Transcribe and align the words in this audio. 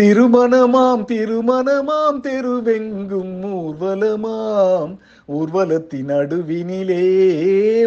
திருமணமாம் 0.00 1.04
திருமணமாம் 1.04 2.20
தெருவெங்கும் 2.22 3.42
ஊர்வலமாம். 3.42 4.96
ஊர்வலத்தின் 5.26 6.08
நடுவினிலே 6.08 7.02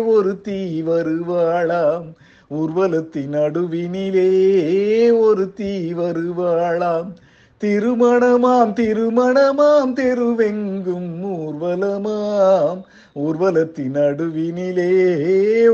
ஒரு 0.06 0.42
தீ 0.42 0.82
வருவாளாம். 0.82 2.14
ஊர்வலத்தின் 2.48 3.30
நடுவினிலே 3.32 4.30
ஒரு 5.20 5.54
தீ 5.54 5.94
வருவாளாம். 5.94 7.14
திருமணமாம் 7.64 8.74
திருமணமாம் 8.74 9.94
தெருவெங்கும் 9.94 11.24
ஊர்வலமாம். 11.24 12.82
ஊர்வலத்தின் 13.14 13.94
நடுவினிலே 13.94 14.92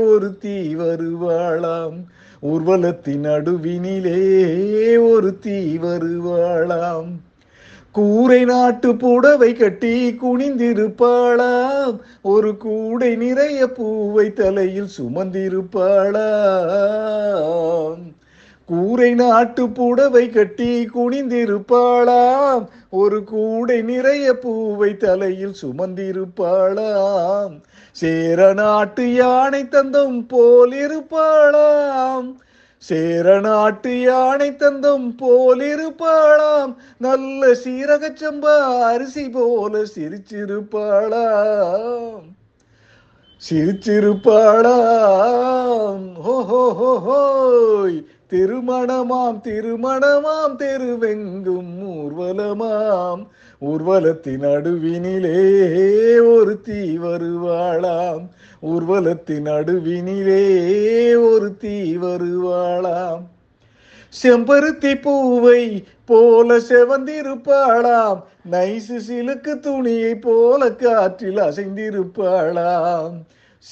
ஒரு 0.06 0.38
தீ 0.38 0.74
வருவாளாம். 0.74 2.04
ஊர்வலத்தின் 2.42 3.24
நடுவினிலே 3.24 5.10
ஒரு 5.10 5.38
தீ 5.38 5.76
வருவாளாம். 5.76 7.06
கூரை 7.92 8.44
நாட்டு 8.44 8.96
புடவை 8.96 9.52
கட்டி 9.52 10.18
குனிந்திருப்பாளாம். 10.22 11.98
ஒரு 12.22 12.56
கூடை 12.56 13.16
நிறைய 13.16 13.66
பூவை 13.66 14.32
தலையில் 14.32 14.88
சுமந்திருப்பாளாம். 15.02 17.98
கூரை 18.68 19.14
நாட்டு 19.14 19.68
புடவை 19.68 20.30
கட்டி 20.30 20.88
குனிந்திருப்பாளாம். 20.94 22.68
ஒரு 22.90 23.24
கூடை 23.24 23.82
நிறைய 23.82 24.34
பூவை 24.34 24.96
தலையில் 24.96 25.54
சுமந்திருப்பாளாம். 25.62 27.60
சேர 27.92 28.52
நாட்டு 28.52 29.14
யானை 29.14 29.64
தந்தம் 29.64 30.28
போல் 30.28 30.70
இருப்பாளாம். 30.70 32.36
சேர 32.78 33.40
நாட்டு 33.40 34.00
யானை 34.00 34.50
தந்தம் 34.50 35.16
போல் 35.16 35.60
இருப்பாளாம். 35.60 36.76
நல்ல 36.98 37.52
சீரகச் 37.52 38.20
சம்பா 38.20 38.82
அரிசி 38.82 39.28
போல 39.28 39.84
சிரிச்சிருப்பாளாம். 39.94 42.22
சிரிச்சிருப்பாளாம். 43.50 46.14
ஹோ 46.14 46.42
ஹோ 46.42 46.72
ஹோ 46.72 47.00
ஹோய். 47.06 48.06
திருமணமாம் 48.30 49.40
திருமணமாம் 49.44 50.56
தெருவெங்கும் 50.58 51.82
ஊர்வலமாம். 51.82 53.26
ஊர்வலத்தின் 53.60 54.42
நடுவினிலே 54.42 55.38
ஒரு 56.34 56.60
தீ 56.60 56.98
வருவாளாம். 56.98 58.28
ஊர்வலத்தின் 58.62 59.44
நடுவினிலே 59.44 60.44
ஒரு 61.32 61.56
தீ 61.56 61.96
வருவாளாம். 61.96 63.20
செம்பருத்தி 64.22 65.02
பூவை 65.02 65.84
போல 66.04 66.56
செவந்திருப்பாளாம். 66.56 68.22
நைசு 68.50 69.00
சிலுக்கு 69.08 69.58
துணியை 69.58 70.14
போல 70.14 70.72
காற்றில் 70.72 71.36
அசைந்திருப்பாளாம். 71.36 73.12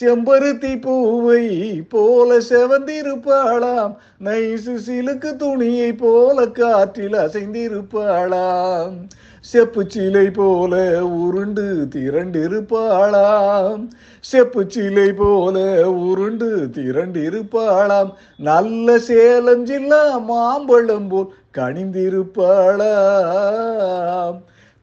செம்பருத்தி 0.00 0.80
பூவை 0.80 1.82
போல 1.88 2.38
செவந்திருப்பாளாம். 2.38 3.96
நைசு 4.24 4.74
சிலுக்கு 4.86 5.36
துணியை 5.36 5.92
போல 5.92 6.46
காற்றில் 6.46 7.12
அசைந்திருப்பாளாம். 7.12 8.96
செப்பு 9.40 9.84
சிலை 9.88 10.30
போல 10.30 11.06
உருண்டு 11.06 11.88
திரண்டிருப்பாளாம். 11.94 13.88
செப்பு 14.20 14.64
சிலை 14.68 15.12
போல 15.12 15.56
உருண்டு 15.90 16.68
திரண்டிருப்பாளாம். 16.72 18.12
நல்ல 18.36 18.98
சேலம் 18.98 19.64
ஜில்லா 19.64 20.18
மாம்பழம் 20.18 21.08
போல் 21.08 21.34
கணிந்திருப்பாளா 21.54 22.94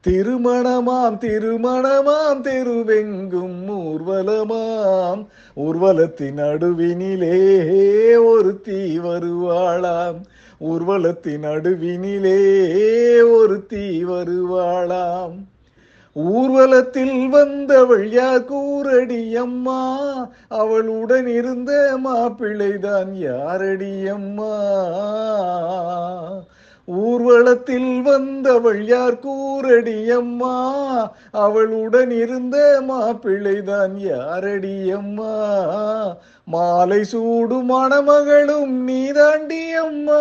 திருமணமாம் 0.08 1.18
திருமணமாம் 1.18 2.42
தெருவெங்கும் 2.42 3.68
ஊர்வலமாம். 3.68 5.26
ஊர்வலத்தின் 5.56 6.36
நடுவினிலே 6.36 7.58
ஒரு 8.24 8.60
தீ 8.60 8.98
வருவாளாம். 8.98 10.22
ஊர்வலத்தின் 10.60 11.42
நடுவினிலே 11.42 12.38
ஒரு 13.30 13.66
தீ 13.66 14.04
வருவாளாம். 14.04 15.50
ஊர்வலத்தில் 16.14 17.28
வந்தவள் 17.28 18.10
யார் 18.10 18.44
கூரடி 18.44 19.36
அம்மா 19.36 20.08
அவளுடன் 20.48 21.26
இருந்த 21.26 21.98
மாப்பிள்ளைதான் 22.04 23.12
யாரடி 23.12 24.06
அம்மா? 24.06 24.58
ஊர்வலத்தில் 26.96 28.02
வந்தவள் 28.02 28.86
யார் 28.86 29.18
கூரடி 29.18 30.10
அம்மா? 30.10 31.12
அவளுடன் 31.30 32.10
இருந்த 32.10 32.82
மாப்பிள்ளைதான் 32.88 33.96
யாரடி 33.96 34.90
அம்மா? 34.90 35.36
மாலை 36.44 37.04
சூடு 37.04 37.62
மணமகளும் 37.62 38.66
நீதாண்டி 38.66 39.72
அம்மா. 39.72 40.20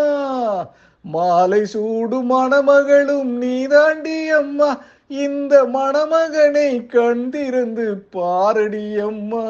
மாலை 1.02 1.66
சூடு 1.66 2.22
மணமகளும் 2.22 3.38
நீதாண்டி 3.38 4.30
அம்மா. 4.30 4.78
இந்த 5.08 5.64
மணமகனை 5.64 6.86
கண்டிருந்து 6.86 8.06
பாரடி 8.10 9.00
அம்மா. 9.00 9.44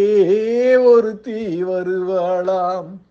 ஒருத்தி 0.84 1.64
வருவாளாம். 1.64 3.09